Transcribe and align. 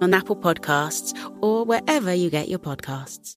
on 0.00 0.14
Apple 0.14 0.36
Podcasts, 0.36 1.14
or 1.40 1.64
wherever 1.64 2.12
you 2.12 2.30
get 2.30 2.48
your 2.48 2.58
podcasts. 2.58 3.36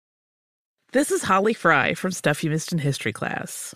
This 0.92 1.12
is 1.12 1.22
Holly 1.22 1.54
Fry 1.54 1.94
from 1.94 2.12
Stuff 2.12 2.44
You 2.44 2.50
Missed 2.50 2.72
in 2.72 2.80
History 2.80 3.14
class. 3.14 3.76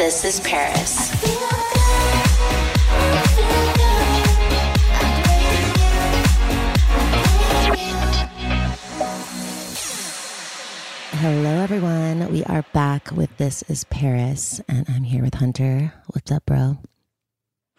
this 0.00 0.24
is 0.24 0.40
Paris. 0.40 1.10
Hello, 11.10 11.50
everyone. 11.50 12.32
We 12.32 12.42
are 12.44 12.64
back 12.72 13.10
with 13.10 13.28
This 13.36 13.62
is 13.64 13.84
Paris, 13.84 14.62
and 14.70 14.86
I'm 14.88 15.02
here 15.02 15.22
with 15.22 15.34
Hunter. 15.34 15.92
What's 16.14 16.32
up, 16.32 16.46
bro? 16.46 16.78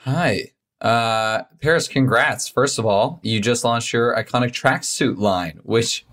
Hi. 0.01 0.51
Uh, 0.79 1.45
Paris, 1.59 1.87
congrats. 1.87 2.47
First 2.47 2.77
of 2.77 2.85
all, 2.85 3.19
you 3.23 3.39
just 3.39 3.63
launched 3.63 3.93
your 3.93 4.15
iconic 4.15 4.51
tracksuit 4.51 5.17
line, 5.17 5.59
which 5.63 6.05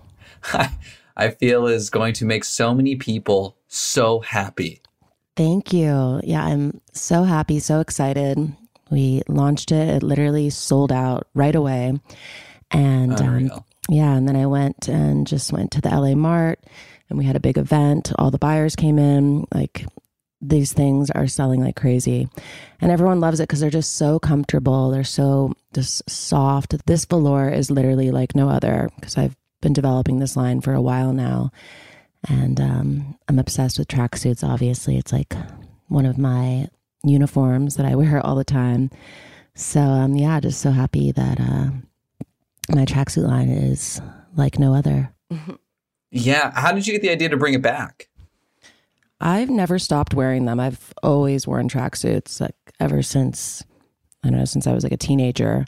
I, 0.53 0.71
I 1.15 1.29
feel 1.29 1.67
is 1.67 1.91
going 1.91 2.13
to 2.13 2.25
make 2.25 2.45
so 2.45 2.73
many 2.73 2.95
people 2.95 3.57
so 3.67 4.21
happy. 4.21 4.81
Thank 5.39 5.71
you. 5.71 6.19
Yeah, 6.25 6.43
I'm 6.43 6.81
so 6.91 7.23
happy, 7.23 7.59
so 7.59 7.79
excited. 7.79 8.53
We 8.91 9.21
launched 9.29 9.71
it, 9.71 9.87
it 9.87 10.03
literally 10.03 10.49
sold 10.49 10.91
out 10.91 11.29
right 11.33 11.55
away. 11.55 11.97
And 12.71 13.21
um, 13.21 13.49
yeah, 13.87 14.17
and 14.17 14.27
then 14.27 14.35
I 14.35 14.47
went 14.47 14.89
and 14.89 15.25
just 15.25 15.53
went 15.53 15.71
to 15.71 15.81
the 15.81 15.91
LA 15.91 16.13
Mart 16.13 16.59
and 17.07 17.17
we 17.17 17.23
had 17.23 17.37
a 17.37 17.39
big 17.39 17.57
event. 17.57 18.11
All 18.19 18.31
the 18.31 18.37
buyers 18.37 18.75
came 18.75 18.99
in. 18.99 19.47
Like 19.53 19.85
these 20.41 20.73
things 20.73 21.09
are 21.11 21.27
selling 21.27 21.63
like 21.63 21.77
crazy. 21.77 22.27
And 22.81 22.91
everyone 22.91 23.21
loves 23.21 23.39
it 23.39 23.43
because 23.43 23.61
they're 23.61 23.69
just 23.69 23.95
so 23.95 24.19
comfortable. 24.19 24.89
They're 24.89 25.05
so 25.05 25.53
just 25.73 26.09
soft. 26.09 26.85
This 26.85 27.05
velour 27.05 27.47
is 27.47 27.71
literally 27.71 28.11
like 28.11 28.35
no 28.35 28.49
other 28.49 28.89
because 28.99 29.17
I've 29.17 29.37
been 29.61 29.71
developing 29.71 30.19
this 30.19 30.35
line 30.35 30.59
for 30.59 30.73
a 30.73 30.81
while 30.81 31.13
now. 31.13 31.53
And 32.27 32.59
um, 32.59 33.17
I'm 33.27 33.39
obsessed 33.39 33.79
with 33.79 33.87
tracksuits, 33.87 34.43
obviously. 34.43 34.97
It's 34.97 35.13
like 35.13 35.35
one 35.87 36.05
of 36.05 36.17
my 36.17 36.67
uniforms 37.03 37.75
that 37.75 37.85
I 37.85 37.95
wear 37.95 38.25
all 38.25 38.35
the 38.35 38.43
time. 38.43 38.89
So, 39.55 39.81
um, 39.81 40.15
yeah, 40.15 40.39
just 40.39 40.61
so 40.61 40.71
happy 40.71 41.11
that 41.11 41.39
uh, 41.39 41.69
my 42.69 42.85
tracksuit 42.85 43.27
line 43.27 43.49
is 43.49 44.01
like 44.35 44.59
no 44.59 44.73
other. 44.73 45.13
Yeah. 46.11 46.51
How 46.59 46.71
did 46.71 46.87
you 46.87 46.93
get 46.93 47.01
the 47.01 47.11
idea 47.11 47.29
to 47.29 47.37
bring 47.37 47.53
it 47.53 47.61
back? 47.61 48.09
I've 49.21 49.49
never 49.49 49.77
stopped 49.79 50.13
wearing 50.13 50.45
them. 50.45 50.59
I've 50.59 50.93
always 51.03 51.45
worn 51.45 51.67
tracksuits, 51.67 52.39
like 52.39 52.55
ever 52.79 53.01
since, 53.01 53.63
I 54.23 54.29
don't 54.29 54.39
know, 54.39 54.45
since 54.45 54.65
I 54.65 54.73
was 54.73 54.83
like 54.83 54.93
a 54.93 54.97
teenager. 54.97 55.65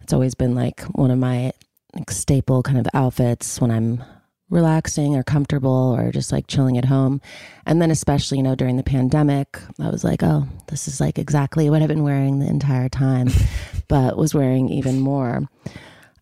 It's 0.00 0.12
always 0.12 0.34
been 0.34 0.54
like 0.54 0.82
one 0.94 1.10
of 1.10 1.18
my 1.18 1.52
like, 1.94 2.10
staple 2.10 2.62
kind 2.62 2.78
of 2.78 2.86
outfits 2.92 3.60
when 3.60 3.70
I'm 3.70 4.04
relaxing 4.50 5.16
or 5.16 5.22
comfortable 5.22 5.96
or 5.96 6.10
just 6.10 6.32
like 6.32 6.46
chilling 6.48 6.76
at 6.76 6.84
home. 6.84 7.20
And 7.66 7.80
then, 7.80 7.90
especially, 7.90 8.38
you 8.38 8.42
know, 8.42 8.54
during 8.54 8.76
the 8.76 8.82
pandemic, 8.82 9.58
I 9.80 9.88
was 9.88 10.04
like, 10.04 10.22
oh, 10.22 10.46
this 10.66 10.88
is 10.88 11.00
like 11.00 11.18
exactly 11.18 11.70
what 11.70 11.82
I've 11.82 11.88
been 11.88 12.02
wearing 12.02 12.40
the 12.40 12.48
entire 12.48 12.88
time, 12.88 13.28
but 13.88 14.16
was 14.16 14.34
wearing 14.34 14.68
even 14.68 15.00
more. 15.00 15.48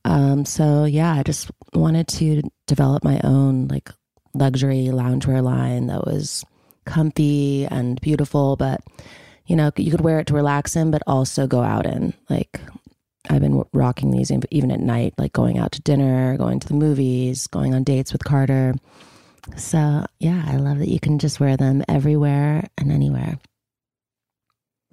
Um, 0.05 0.45
so, 0.45 0.85
yeah, 0.85 1.13
I 1.15 1.23
just 1.23 1.51
wanted 1.75 2.09
to 2.09 2.43
develop 2.67 3.03
my 3.03 3.21
own 3.25 3.69
like 3.69 3.91
luxury 4.35 4.87
loungewear 4.87 5.43
line 5.43 5.87
that 5.87 6.07
was 6.07 6.45
comfy 6.85 7.67
and 7.67 8.01
beautiful, 8.01 8.57
but 8.57 8.81
you 9.47 9.57
know, 9.57 9.71
you 9.77 9.91
could 9.91 10.03
wear 10.03 10.21
it 10.21 10.27
to 10.27 10.35
relax 10.35 10.77
in, 10.77 10.91
but 10.91 11.03
also 11.07 11.47
go 11.47 11.63
out 11.63 11.87
in. 11.87 12.13
Like, 12.29 12.61
I've 13.29 13.41
been 13.41 13.65
rocking 13.73 14.11
these 14.11 14.31
even 14.51 14.71
at 14.71 14.81
night, 14.81 15.15
like 15.19 15.33
going 15.33 15.59
out 15.59 15.73
to 15.73 15.83
dinner, 15.83 16.37
going 16.37 16.61
to 16.61 16.69
the 16.69 16.75
movies, 16.75 17.47
going 17.47 17.75
on 17.75 17.85
dates 17.85 18.13
with 18.13 18.25
Carter. 18.25 18.75
So, 19.57 20.05
yeah, 20.19 20.45
I 20.47 20.57
love 20.57 20.79
that 20.79 20.89
you 20.89 21.01
can 21.01 21.19
just 21.19 21.41
wear 21.41 21.57
them 21.57 21.83
everywhere 21.89 22.69
and 22.77 22.93
anywhere. 22.93 23.39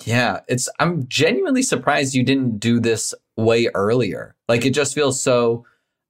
Yeah, 0.04 0.42
it's 0.48 0.68
I'm 0.80 1.08
genuinely 1.08 1.62
surprised 1.62 2.14
you 2.14 2.24
didn't 2.24 2.60
do 2.60 2.80
this 2.80 3.14
way 3.38 3.70
earlier. 3.74 4.36
Like 4.50 4.66
it 4.66 4.72
just 4.72 4.94
feels 4.94 5.22
so 5.22 5.66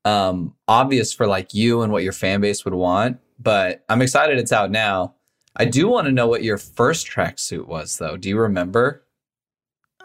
um 0.05 0.53
obvious 0.67 1.13
for 1.13 1.27
like 1.27 1.53
you 1.53 1.81
and 1.81 1.91
what 1.91 2.03
your 2.03 2.13
fan 2.13 2.41
base 2.41 2.65
would 2.65 2.73
want, 2.73 3.19
but 3.39 3.83
I'm 3.89 4.01
excited 4.01 4.39
it's 4.39 4.51
out 4.51 4.71
now. 4.71 5.15
I 5.55 5.65
do 5.65 5.87
want 5.87 6.05
to 6.07 6.11
know 6.11 6.27
what 6.27 6.43
your 6.43 6.57
first 6.57 7.07
tracksuit 7.07 7.67
was 7.67 7.97
though. 7.97 8.17
Do 8.17 8.27
you 8.27 8.37
remember? 8.39 9.04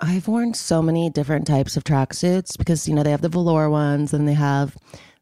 I've 0.01 0.29
worn 0.29 0.55
so 0.55 0.81
many 0.81 1.11
different 1.11 1.47
types 1.47 1.77
of 1.77 1.85
tracksuits 1.85 2.57
because 2.57 2.89
you 2.89 2.95
know 2.95 3.03
they 3.03 3.11
have 3.11 3.21
the 3.21 3.29
velour 3.29 3.69
ones 3.69 4.15
and 4.15 4.27
they 4.27 4.35
have 4.35 4.77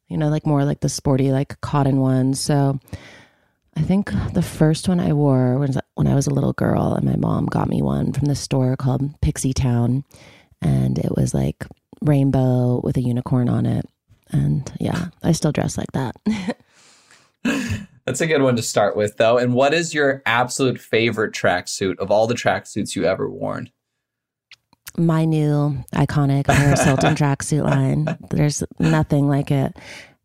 you 0.06 0.16
know 0.16 0.28
like 0.28 0.46
more 0.46 0.64
like 0.64 0.80
the 0.80 0.88
sporty 0.88 1.32
like 1.32 1.60
cotton 1.60 2.00
ones. 2.00 2.40
So 2.40 2.78
I 3.76 3.82
think 3.82 4.12
the 4.34 4.42
first 4.42 4.88
one 4.88 5.00
I 5.00 5.12
wore 5.12 5.58
was 5.58 5.78
when 5.94 6.06
I 6.06 6.14
was 6.14 6.26
a 6.26 6.34
little 6.34 6.52
girl 6.52 6.94
and 6.94 7.06
my 7.06 7.16
mom 7.16 7.46
got 7.46 7.68
me 7.68 7.82
one 7.82 8.12
from 8.12 8.26
the 8.26 8.34
store 8.34 8.76
called 8.76 9.20
Pixie 9.20 9.52
Town 9.52 10.04
and 10.62 10.98
it 10.98 11.16
was 11.16 11.34
like 11.34 11.64
rainbow 12.02 12.80
with 12.82 12.96
a 12.96 13.02
unicorn 13.02 13.48
on 13.48 13.66
it. 13.66 13.86
And 14.30 14.70
yeah, 14.80 15.08
I 15.22 15.32
still 15.32 15.52
dress 15.52 15.78
like 15.78 15.92
that. 15.92 16.16
That's 18.04 18.20
a 18.20 18.26
good 18.26 18.42
one 18.42 18.56
to 18.56 18.62
start 18.62 18.96
with 18.96 19.16
though. 19.16 19.38
And 19.38 19.54
what 19.54 19.74
is 19.74 19.94
your 19.94 20.22
absolute 20.24 20.80
favorite 20.80 21.32
tracksuit 21.32 21.98
of 21.98 22.10
all 22.10 22.26
the 22.26 22.34
tracksuits 22.34 22.96
you 22.96 23.04
ever 23.04 23.28
worn? 23.28 23.70
My 24.98 25.24
new 25.24 25.84
iconic 25.94 26.46
Paris 26.46 26.82
Hilton 26.82 27.14
tracksuit 27.14 27.64
line. 27.64 28.18
There's 28.30 28.62
nothing 28.78 29.28
like 29.28 29.50
it. 29.50 29.76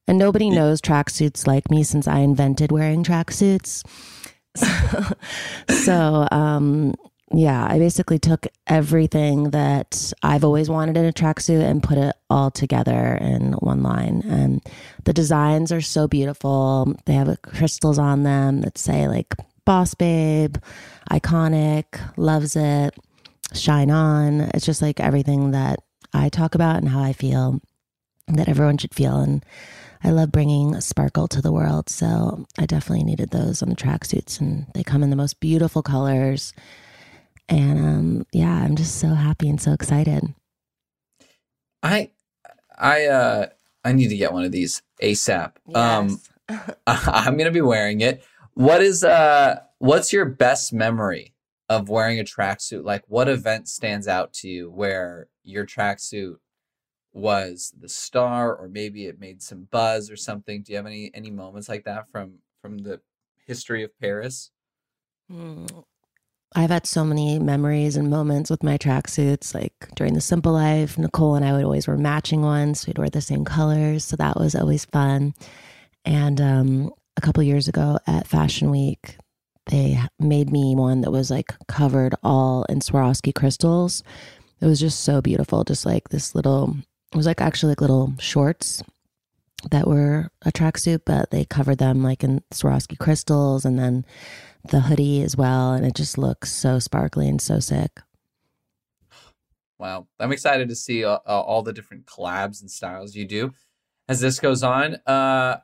And 0.08 0.18
nobody 0.18 0.50
knows 0.50 0.82
tracksuits 0.82 1.48
like 1.48 1.70
me 1.72 1.84
since 1.84 2.08
I 2.08 2.20
invented 2.20 2.72
wearing 2.72 3.04
tracksuits. 3.04 3.84
So, 4.56 5.04
so 5.70 6.28
um, 6.32 6.94
yeah, 7.34 7.66
I 7.68 7.80
basically 7.80 8.20
took 8.20 8.46
everything 8.68 9.52
that 9.52 10.14
I've 10.22 10.44
always 10.44 10.70
wanted 10.70 10.98
in 10.98 11.06
a 11.06 11.14
tracksuit 11.14 11.64
and 11.64 11.82
put 11.82 11.98
it 11.98 12.16
all 12.30 12.52
together 12.52 13.16
in 13.16 13.54
one 13.54 13.82
line. 13.82 14.22
And 14.26 14.62
the 15.06 15.14
designs 15.14 15.72
are 15.72 15.82
so 15.82 16.08
beautiful. 16.08 16.96
They 17.06 17.14
have 17.14 17.42
crystals 17.42 17.98
on 17.98 18.24
them 18.24 18.62
that 18.62 18.78
say 18.78 19.08
like 19.08 19.34
boss 19.66 19.94
babe, 19.94 20.58
iconic, 21.10 21.86
loves 22.18 22.56
it, 22.56 22.94
shine 23.54 23.92
on. 23.92 24.42
It's 24.54 24.66
just 24.66 24.82
like 24.82 25.00
everything 25.00 25.52
that 25.52 25.80
I 26.14 26.30
talk 26.30 26.56
about 26.56 26.78
and 26.78 26.90
how 26.90 27.02
I 27.02 27.14
feel 27.14 27.60
that 28.28 28.50
everyone 28.50 28.78
should 28.78 28.94
feel. 28.94 29.20
And 29.20 29.46
I 30.04 30.12
love 30.12 30.32
bringing 30.32 30.80
sparkle 30.82 31.28
to 31.30 31.42
the 31.42 31.52
world. 31.52 31.90
So 31.90 32.46
I 32.58 32.66
definitely 32.66 33.04
needed 33.06 33.30
those 33.32 33.62
on 33.62 33.70
the 33.70 33.76
tracksuits, 33.76 34.40
and 34.40 34.68
they 34.74 34.84
come 34.84 35.04
in 35.04 35.10
the 35.10 35.16
most 35.16 35.40
beautiful 35.40 35.82
colors. 35.82 36.54
And 37.50 37.80
um, 37.80 38.26
yeah, 38.32 38.64
I'm 38.64 38.76
just 38.76 39.00
so 39.00 39.10
happy 39.10 39.50
and 39.50 39.62
so 39.62 39.74
excited. 39.74 40.34
I, 41.82 42.12
I, 42.78 43.06
uh, 43.06 43.48
I 43.84 43.92
need 43.92 44.10
to 44.10 44.18
get 44.18 44.34
one 44.34 44.46
of 44.46 44.52
these 44.52 44.82
ASAP. 45.02 45.54
Um, 45.74 46.10
Yes. 46.10 46.30
I'm 46.88 47.38
gonna 47.38 47.52
be 47.52 47.62
wearing 47.62 48.02
it. 48.02 48.24
What 48.54 48.82
is 48.82 49.04
uh, 49.04 49.62
what's 49.80 50.12
your 50.12 50.26
best 50.26 50.74
memory 50.74 51.34
of 51.74 51.90
wearing 51.90 52.20
a 52.20 52.24
tracksuit? 52.24 52.84
Like, 52.84 53.04
what 53.08 53.30
event 53.30 53.68
stands 53.68 54.08
out 54.08 54.34
to 54.34 54.48
you 54.48 54.72
where 54.72 55.28
your 55.44 55.66
tracksuit 55.66 56.36
was 57.12 57.74
the 57.80 57.90
star, 57.90 58.56
or 58.56 58.68
maybe 58.68 59.06
it 59.06 59.20
made 59.20 59.42
some 59.42 59.68
buzz 59.72 60.10
or 60.10 60.16
something? 60.16 60.64
Do 60.64 60.72
you 60.72 60.78
have 60.78 60.86
any 60.86 61.12
any 61.14 61.32
moments 61.32 61.70
like 61.70 61.86
that 61.86 62.10
from 62.10 62.40
from 62.62 62.80
the 62.80 63.02
history 63.46 63.84
of 63.84 63.92
Paris? 64.00 64.52
Mm. 65.32 65.84
I've 66.56 66.70
had 66.70 66.86
so 66.86 67.04
many 67.04 67.40
memories 67.40 67.96
and 67.96 68.12
moments 68.12 68.52
with 68.52 68.62
my 68.62 68.78
tracksuits. 68.78 69.56
Like 69.56 69.74
during 69.96 70.14
the 70.14 70.22
Simple 70.22 70.54
Life, 70.54 70.98
Nicole 70.98 71.36
and 71.36 71.44
I 71.44 71.54
would 71.54 71.64
always 71.64 71.88
wear 71.88 71.98
matching 71.98 72.44
ones. 72.44 72.86
We'd 72.86 73.00
wear 73.00 73.10
the 73.10 73.22
same 73.22 73.44
colors. 73.44 74.06
So 74.06 74.16
that 74.18 74.40
was 74.40 74.54
always 74.54 74.86
fun. 74.86 75.34
And 76.06 76.40
um, 76.40 76.92
a 77.18 77.22
couple 77.22 77.42
years 77.42 77.68
ago 77.68 77.98
at 78.06 78.28
Fashion 78.28 78.70
Week, 78.70 79.18
they 79.68 80.00
made 80.20 80.52
me 80.52 80.76
one 80.76 81.02
that 81.02 81.12
was 81.12 81.32
like 81.32 81.54
covered 81.68 82.16
all 82.24 82.64
in 82.66 82.80
Swarovski 82.80 83.34
crystals. 83.34 84.04
It 84.62 84.66
was 84.66 84.80
just 84.80 85.02
so 85.02 85.22
beautiful. 85.22 85.64
Just 85.64 85.86
like 85.86 86.10
this 86.10 86.36
little, 86.36 86.76
it 87.12 87.18
was 87.18 87.26
like 87.26 87.42
actually 87.42 87.72
like 87.72 87.82
little 87.82 88.14
shorts 88.20 88.84
that 89.72 89.88
were 89.88 90.30
a 90.44 90.52
tracksuit, 90.52 91.02
but 91.06 91.32
they 91.32 91.46
covered 91.46 91.78
them 91.78 92.04
like 92.04 92.24
in 92.24 92.42
Swarovski 92.52 92.98
crystals 92.98 93.66
and 93.66 93.80
then 93.80 94.06
the 94.70 94.82
hoodie 94.82 95.22
as 95.22 95.38
well. 95.38 95.74
And 95.74 95.86
it 95.86 95.96
just 95.96 96.18
looks 96.18 96.52
so 96.52 96.80
sparkly 96.80 97.30
and 97.30 97.42
so 97.42 97.60
sick. 97.60 98.02
Wow, 99.80 100.08
I'm 100.20 100.32
excited 100.32 100.70
to 100.70 100.76
see 100.76 101.04
uh, 101.04 101.20
uh, 101.28 101.42
all 101.42 101.62
the 101.62 101.74
different 101.74 102.06
collabs 102.06 102.62
and 102.62 102.72
styles 102.72 103.16
you 103.16 103.26
do 103.26 103.54
as 104.08 104.22
this 104.22 104.40
goes 104.40 104.64
on. 104.64 104.96
Uh, 105.06 105.58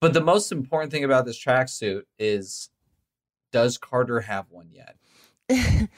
but 0.00 0.12
the 0.12 0.20
most 0.20 0.52
important 0.52 0.92
thing 0.92 1.04
about 1.04 1.24
this 1.24 1.42
tracksuit 1.42 2.02
is, 2.18 2.68
does 3.56 3.78
Carter 3.78 4.20
have 4.20 4.50
one 4.50 4.68
yet? 4.70 4.98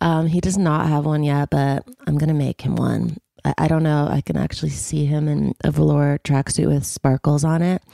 um, 0.00 0.26
he 0.26 0.40
does 0.40 0.58
not 0.58 0.88
have 0.88 1.06
one 1.06 1.22
yet, 1.22 1.48
but 1.48 1.86
I'm 2.08 2.18
gonna 2.18 2.34
make 2.34 2.60
him 2.60 2.74
one. 2.74 3.18
I, 3.44 3.54
I 3.56 3.68
don't 3.68 3.84
know. 3.84 4.08
I 4.10 4.20
can 4.20 4.36
actually 4.36 4.70
see 4.70 5.04
him 5.04 5.28
in 5.28 5.54
a 5.62 5.70
velour 5.70 6.18
tracksuit 6.24 6.66
with 6.66 6.84
sparkles 6.84 7.44
on 7.44 7.62
it, 7.62 7.84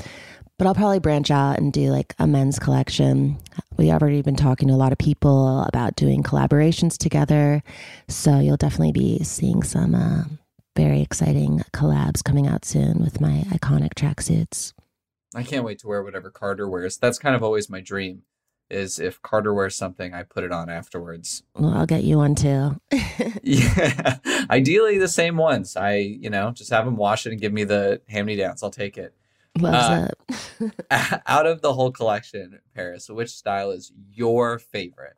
but 0.57 0.67
I'll 0.67 0.75
probably 0.75 1.01
branch 1.01 1.31
out 1.31 1.59
and 1.59 1.71
do 1.71 1.91
like 1.91 2.15
a 2.19 2.27
men's 2.27 2.59
collection. 2.59 3.37
We 3.77 3.93
already 3.93 4.23
been 4.23 4.37
talking 4.37 4.69
to 4.69 4.75
a 4.75 4.77
lot 4.77 4.93
of 4.93 4.97
people 4.97 5.65
about 5.65 5.97
doing 5.97 6.23
collaborations 6.23 6.97
together, 6.97 7.63
so 8.09 8.41
you'll 8.41 8.57
definitely 8.57 8.93
be 8.93 9.23
seeing 9.23 9.63
some 9.63 9.95
uh, 9.95 10.25
very 10.75 11.03
exciting 11.03 11.63
collabs 11.75 12.25
coming 12.25 12.47
out 12.47 12.65
soon 12.65 13.01
with 13.01 13.21
my 13.21 13.45
iconic 13.51 13.93
tracksuits. 13.93 14.73
I 15.35 15.43
can't 15.43 15.65
wait 15.65 15.81
to 15.81 15.89
wear 15.89 16.03
whatever 16.03 16.31
Carter 16.31 16.71
wears. 16.71 16.97
That's 16.97 17.19
kind 17.19 17.37
of 17.37 17.43
always 17.43 17.69
my 17.69 17.83
dream. 17.83 18.23
Is 18.71 18.99
if 18.99 19.21
Carter 19.21 19.53
wears 19.53 19.77
something, 19.77 20.15
I 20.15 20.23
put 20.23 20.43
it 20.43 20.51
on 20.51 20.69
afterwards. 20.71 21.43
Well, 21.55 21.75
I'll 21.75 21.87
get 21.87 22.03
you 22.03 22.17
one 22.19 22.35
too. 22.35 22.81
Yeah, 23.43 24.17
ideally 24.51 24.99
the 24.99 25.07
same 25.09 25.37
ones. 25.37 25.77
I, 25.77 25.97
you 25.97 26.31
know, 26.31 26.51
just 26.51 26.71
have 26.71 26.87
him 26.87 26.97
wash 26.97 27.27
it 27.27 27.33
and 27.33 27.41
give 27.41 27.53
me 27.53 27.65
the 27.65 28.01
me 28.09 28.37
downs. 28.37 28.63
I'll 28.63 28.71
take 28.71 28.97
it. 28.97 29.15
Loves 29.59 29.77
Uh, 29.77 30.09
it. 30.61 30.73
Out 31.27 31.47
of 31.47 31.61
the 31.61 31.75
whole 31.75 31.93
collection, 31.93 32.59
Paris, 32.75 33.09
which 33.09 33.31
style 33.31 33.71
is 33.71 33.93
your 34.11 34.59
favorite? 34.59 35.17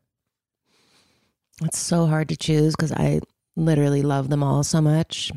It's 1.62 1.78
so 1.78 2.06
hard 2.06 2.28
to 2.31 2.37
choose 2.37 2.75
because 2.76 2.92
I 2.92 3.20
literally 3.54 4.02
love 4.02 4.28
them 4.28 4.42
all 4.42 4.62
so 4.62 4.81
much. 4.82 5.32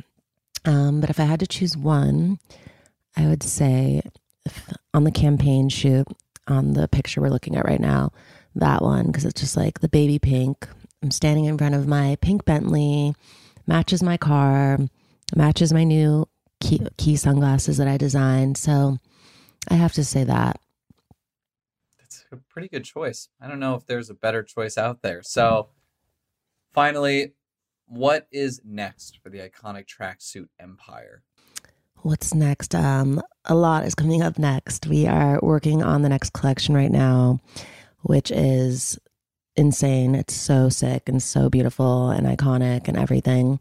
Um, 0.66 1.00
but 1.00 1.10
if 1.10 1.20
I 1.20 1.24
had 1.24 1.40
to 1.40 1.48
choose 1.48 1.78
one, 1.78 2.40
I 3.16 3.28
would 3.28 3.44
say 3.44 4.02
on 4.94 5.06
the 5.06 5.12
campaign 5.12 5.70
shoot, 5.70 6.08
on 6.50 6.74
the 6.74 6.88
picture 6.88 7.22
we're 7.22 7.30
looking 7.30 7.56
at 7.56 7.66
right 7.66 7.80
now, 7.80 8.12
that 8.56 8.82
one, 8.82 9.08
because 9.08 9.26
it's 9.26 9.42
just 9.42 9.58
like 9.58 9.80
the 9.80 9.90
baby 9.90 10.20
pink. 10.20 10.68
I'm 11.02 11.12
standing 11.12 11.46
in 11.46 11.58
front 11.58 11.76
of 11.76 11.88
my 11.88 12.18
pink 12.22 12.46
Bentley, 12.46 13.14
matches 13.68 14.04
my 14.04 14.18
car, 14.18 14.80
matches 15.36 15.72
my 15.72 15.84
new 15.84 16.28
Quay, 16.60 16.80
Quay 16.98 17.16
sunglasses 17.16 17.78
that 17.78 17.88
I 17.88 17.98
designed. 17.98 18.58
So 18.58 18.98
I 19.70 19.76
have 19.76 19.94
to 19.94 20.04
say 20.04 20.24
that. 20.26 20.60
That's 22.00 22.26
a 22.32 22.38
pretty 22.38 22.68
good 22.68 22.84
choice. 22.84 23.30
I 23.40 23.48
don't 23.48 23.60
know 23.60 23.76
if 23.76 23.86
there's 23.86 24.10
a 24.10 24.16
better 24.16 24.44
choice 24.44 24.78
out 24.78 25.02
there. 25.02 25.22
So, 25.24 25.70
finally, 26.74 27.34
what 27.86 28.28
is 28.32 28.62
next 28.66 29.20
for 29.22 29.30
the 29.30 29.40
iconic 29.40 29.86
tracksuit 29.86 30.48
empire? 30.60 31.24
What's 32.02 32.34
next? 32.34 32.76
Um, 32.76 33.22
a 33.44 33.56
lot 33.56 33.86
is 33.86 33.94
coming 33.94 34.22
up 34.22 34.40
next. 34.40 34.88
We 34.88 35.06
are 35.06 35.38
working 35.44 35.84
on 35.84 36.02
the 36.02 36.08
next 36.08 36.32
collection 36.32 36.74
right 36.74 36.92
now, 36.92 37.42
which 38.04 38.32
is 38.32 38.98
insane. 39.58 40.16
It's 40.16 40.34
so 40.34 40.70
sick 40.70 41.10
and 41.10 41.22
so 41.22 41.50
beautiful 41.50 42.10
and 42.10 42.26
iconic 42.26 42.88
and 42.88 42.96
everything. 42.96 43.60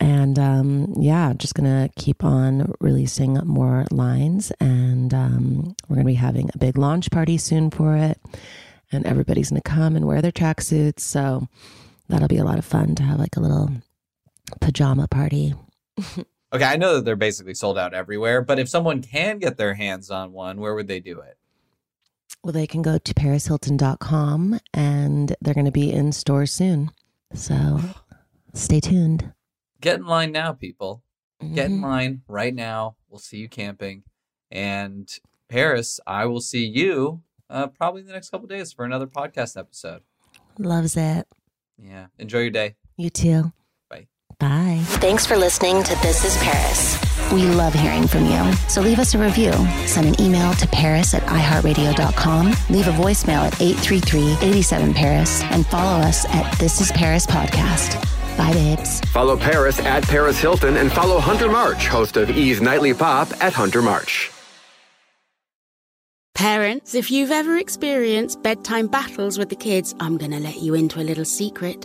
And 0.00 0.36
um, 0.36 0.94
yeah, 0.98 1.32
just 1.36 1.54
gonna 1.54 1.88
keep 1.96 2.24
on 2.24 2.72
releasing 2.80 3.34
more 3.34 3.86
lines, 3.92 4.50
and 4.58 5.14
um, 5.14 5.76
we're 5.88 5.96
gonna 5.96 6.06
be 6.06 6.14
having 6.14 6.50
a 6.52 6.58
big 6.58 6.76
launch 6.76 7.10
party 7.12 7.38
soon 7.38 7.70
for 7.70 7.94
it, 7.94 8.18
and 8.90 9.06
everybody's 9.06 9.50
gonna 9.50 9.60
come 9.60 9.94
and 9.94 10.06
wear 10.06 10.20
their 10.22 10.32
tracksuits. 10.32 11.00
So 11.00 11.46
that'll 12.08 12.28
be 12.28 12.38
a 12.38 12.44
lot 12.44 12.58
of 12.58 12.64
fun 12.64 12.96
to 12.96 13.04
have 13.04 13.20
like 13.20 13.36
a 13.36 13.40
little 13.40 13.70
pajama 14.60 15.06
party. 15.06 15.54
Okay, 16.52 16.64
I 16.64 16.76
know 16.76 16.94
that 16.94 17.04
they're 17.04 17.16
basically 17.16 17.54
sold 17.54 17.78
out 17.78 17.94
everywhere, 17.94 18.42
but 18.42 18.58
if 18.58 18.68
someone 18.68 19.02
can 19.02 19.38
get 19.38 19.56
their 19.56 19.74
hands 19.74 20.10
on 20.10 20.32
one, 20.32 20.58
where 20.58 20.74
would 20.74 20.88
they 20.88 20.98
do 21.00 21.20
it? 21.20 21.36
Well, 22.42 22.52
they 22.52 22.66
can 22.66 22.82
go 22.82 22.98
to 22.98 23.14
parishilton.com 23.14 24.58
and 24.74 25.36
they're 25.40 25.54
going 25.54 25.66
to 25.66 25.70
be 25.70 25.92
in 25.92 26.10
store 26.12 26.46
soon. 26.46 26.90
So 27.34 27.80
stay 28.54 28.80
tuned. 28.80 29.32
Get 29.80 29.98
in 30.00 30.06
line 30.06 30.32
now, 30.32 30.52
people. 30.52 31.02
Get 31.54 31.66
in 31.66 31.78
Mhm. 31.78 31.82
line 31.82 32.22
right 32.28 32.54
now. 32.54 32.96
We'll 33.08 33.18
see 33.20 33.38
you 33.38 33.48
camping. 33.48 34.02
And 34.50 35.08
Paris, 35.48 36.00
I 36.06 36.26
will 36.26 36.40
see 36.40 36.64
you 36.66 37.22
uh, 37.48 37.66
probably 37.68 38.02
in 38.02 38.06
the 38.06 38.12
next 38.12 38.30
couple 38.30 38.46
days 38.46 38.72
for 38.72 38.84
another 38.84 39.06
podcast 39.06 39.56
episode. 39.58 40.02
Loves 40.58 40.96
it. 40.96 41.26
Yeah. 41.78 42.06
Enjoy 42.18 42.40
your 42.40 42.50
day. 42.50 42.76
You 42.96 43.10
too. 43.10 43.52
Bye. 44.40 44.50
Bye. 44.50 44.80
Thanks 44.84 45.26
for 45.26 45.36
listening 45.36 45.82
to 45.84 45.94
This 46.02 46.24
is 46.24 46.36
Paris. 46.42 46.98
We 47.32 47.42
love 47.44 47.74
hearing 47.74 48.06
from 48.06 48.24
you. 48.24 48.52
So 48.68 48.80
leave 48.80 48.98
us 48.98 49.14
a 49.14 49.18
review. 49.18 49.52
Send 49.86 50.06
an 50.08 50.20
email 50.20 50.52
to 50.54 50.66
paris 50.66 51.14
at 51.14 51.22
iheartradio.com. 51.24 52.46
Leave 52.70 52.88
a 52.88 52.92
voicemail 52.92 53.46
at 53.46 53.52
833-87-PARIS 53.54 55.42
and 55.44 55.66
follow 55.66 56.00
us 56.00 56.24
at 56.30 56.58
This 56.58 56.80
is 56.80 56.90
Paris 56.92 57.26
Podcast. 57.26 58.02
Bye, 58.36 58.52
babes. 58.52 59.00
Follow 59.12 59.36
Paris 59.36 59.78
at 59.80 60.02
Paris 60.04 60.38
Hilton 60.38 60.76
and 60.76 60.90
follow 60.90 61.20
Hunter 61.20 61.50
March, 61.50 61.86
host 61.86 62.16
of 62.16 62.30
E's 62.30 62.60
Nightly 62.60 62.94
Pop 62.94 63.28
at 63.42 63.52
Hunter 63.52 63.82
March. 63.82 64.30
Parents, 66.34 66.94
if 66.94 67.10
you've 67.10 67.30
ever 67.30 67.58
experienced 67.58 68.42
bedtime 68.42 68.86
battles 68.86 69.38
with 69.38 69.50
the 69.50 69.56
kids, 69.56 69.94
I'm 70.00 70.16
going 70.16 70.30
to 70.30 70.40
let 70.40 70.62
you 70.62 70.74
into 70.74 70.98
a 70.98 71.04
little 71.04 71.26
secret. 71.26 71.84